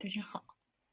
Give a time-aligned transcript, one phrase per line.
[0.00, 0.44] 大家好，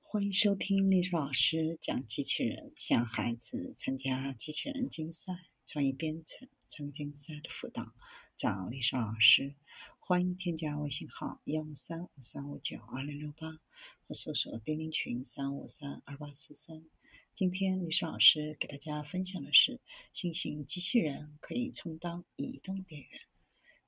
[0.02, 5.32] 欢迎收听历史老师讲机器人，向孩子参加机器人竞赛、
[5.64, 7.94] 创意编程、创意竞赛的辅导，
[8.36, 9.54] 找历史老师。
[10.00, 13.60] 欢迎添加微信号幺五三五三五九二零六八，
[14.08, 16.84] 或搜索钉钉群三五三二八四三。
[17.32, 19.80] 今天历史老师给大家分享的是，
[20.14, 23.22] 新型机器人可以充当移动电源。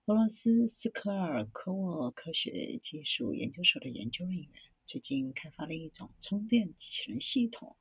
[0.06, 4.50] 俄罗斯斯科尔科沃科学技术研究所的研究人员
[4.88, 7.75] 最近开发了一种充电机器人系统，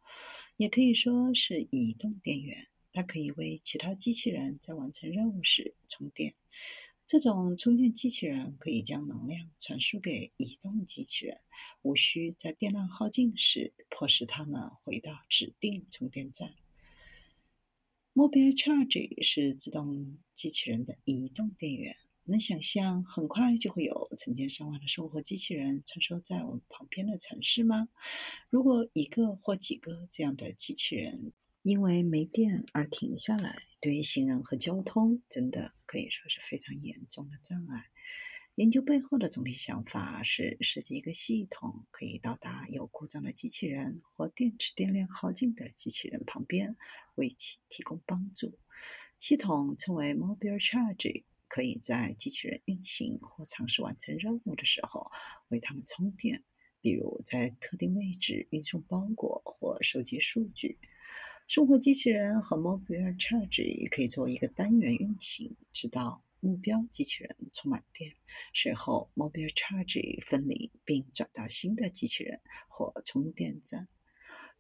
[0.56, 2.66] 也可以说是移动电源。
[2.92, 6.34] 它可以为其他机器人在完成任务时充电。
[7.06, 11.40] 这种充电机器人可以将能量传输给移动机器人，
[11.82, 16.56] 无需在电量耗尽时迫使它们回到指定充电站。
[18.14, 21.94] Mobile Charge 是自动机器人的移动电源。
[22.28, 27.88] 能想象很快就会有成千上万的生活机器人穿梭在我们旁边的城市吗？
[28.50, 31.32] 如果一个或几个这样的机器人
[31.62, 37.86] 因为没电而停下来，对于行人和交通真的可以说是非常严重的障碍。
[38.56, 46.76] 研究背后的总体想法是设计一个系统，可以到达有故障的机器人或电池电量耗尽的机器人旁边，
[47.16, 48.58] 为其提供帮助。
[49.18, 51.24] 系统称为 Mobile Charge。
[51.48, 55.10] 可以在机器人运行或尝试完成任务的时候
[55.48, 56.44] 为它们充电，
[56.80, 60.78] 比如在特定位置运送包裹或收集数据。
[61.48, 68.12] 生活机器人和 Mobile Charge 也可以做一个单元运行，直到目标机器人充满电。
[68.52, 73.86] 随后，Mobile Charge 分离并转到新的机器人或充电站。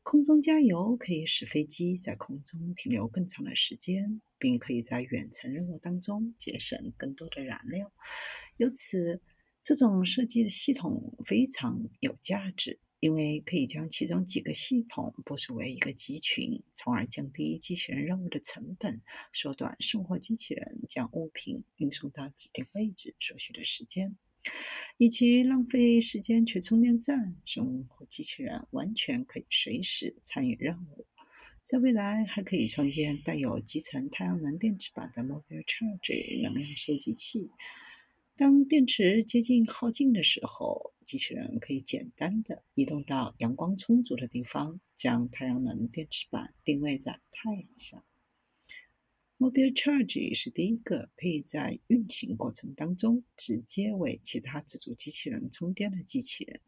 [0.08, 7.92] 空中加油可以使飞机在空中停留更长的时间，并可以在远程任务当中节省更多的燃料。
[8.56, 9.20] 由此，
[9.64, 24.16] 这种设计的系统非常有价值，因为可以将其中几个系统部署为一个集群，从而降低机器人任务的成本，缩短送货机器人将物品运送到指定位置所需的时间。
[24.98, 31.06] 与其浪费时间去充电站，生活机器人完全可以随时参与任务。
[31.64, 37.50] 在未来，还可以创建带有集成太阳能电池板的 Mobile Charge 能量收集器。
[38.36, 48.04] 当电池接近耗尽的时候，机器人可以简单的移动到阳光充足的地方，将太阳能电池板定位在太阳上。
[49.38, 56.60] Mobile Charge 是第一个可以在运行过程当中直接为其他自主机器人充电的机器人。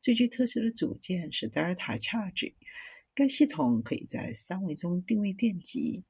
[0.00, 2.54] 最具特色的组件是 Delta Charge，
[3.14, 6.04] 该系统可以在三维中定位电极，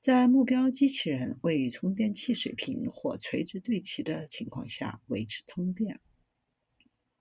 [0.00, 5.98] 在目标机器人位于充电器水平或垂直对齐的情况下维持通电。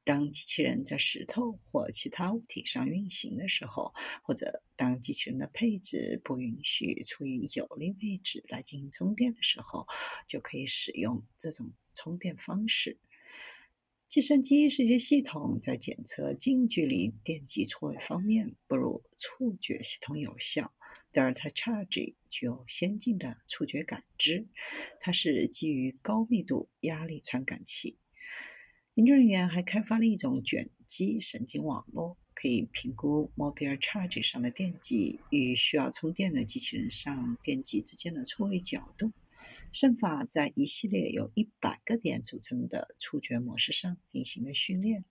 [0.05, 9.87] 当机器人在石头或其他物体上运行的时候，或者当机器人的配置不允许处于有利位置来进行充电的时候，
[10.27, 12.99] 就可以使用这种充电方式。
[14.07, 20.73] 计算机视觉系统在检测近距离电极错位方面不如触觉系统有效。
[21.11, 24.47] Delta Charge 具有先进的触觉感知，
[24.99, 27.97] 它是基于高密度压力传感器。
[28.95, 39.11] 研究人员还开发了一种卷积神经网络，可以评估 Mobile Charge 上的电极与需要充电的机器人上电极之间的错位角度。
[39.73, 45.03] 算法在一系列由一百个点组成的触觉模式上进行了训练。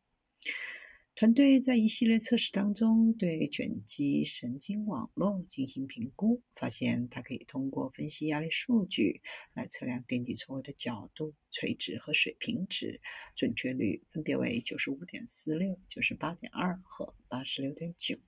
[1.16, 13.00] 团队在一系列测试当中对卷积神经网络进行评估，发现它可以通过分析压力数据来测量电极错位的角度、垂直和水平值，
[13.36, 18.19] 准确率分别为九十五点四六、九十八点二和八十六点九。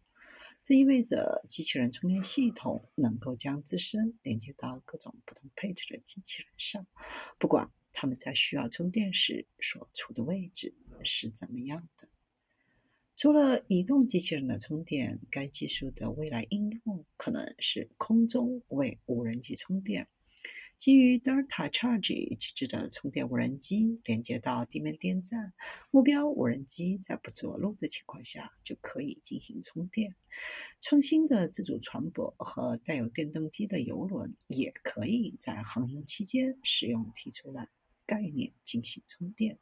[0.62, 6.86] 这意味着机器人充电系统能够将自身连接到各种不同配置的机器人上，
[7.36, 12.08] 不管它们在需要充电时所处的位置是怎么样的。
[13.16, 20.06] 除了移动机器人的充电，该技术的未来应用可能是空中为无人机充电。
[20.76, 25.54] 基于 Delta Charge 机制的充电无人机连接到地面电站，
[25.90, 30.14] 目标无人机在不着陆的情况下就可以进行充电。
[30.82, 37.70] 创新的自主船舶和带有电动机的游轮也可以在航行期间使用提出了
[38.04, 39.58] 概念进行充电。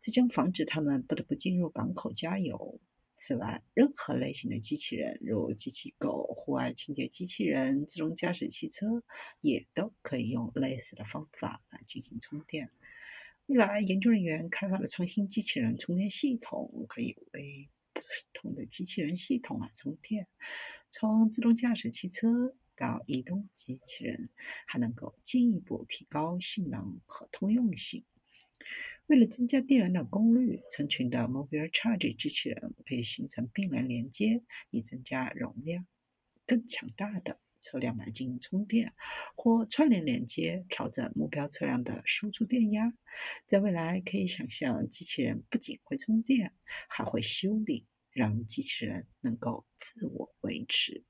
[0.00, 2.80] 这将防止他们不得不进入港口加油。
[3.18, 9.02] 此外，任何类型的机器人，如机器狗、户外清洁机器人、自动驾驶汽车，
[9.40, 12.70] 也都可以用类似的方法来进行充电。
[13.46, 18.02] 未来，研究人员开发了创新机器人充电系统，可以为不
[18.34, 20.28] 同的机器人系统来充电，
[20.90, 24.28] 从自动驾驶汽车到移动机器人，
[24.66, 28.04] 还能够进一步提高性能和通用性。
[29.06, 35.86] 为了增加电源的功率，成群的 Mobile Charge 机器人可以形成并联连接，以增加容量。
[36.44, 38.92] 更强大的车辆来进行充电，
[39.36, 42.92] 或串联连接，调整目标车辆的输出电压。
[43.46, 46.52] 在未来，可以想象，机器人不仅会充电，
[46.88, 51.04] 还会修理，让机器人能够自我维持。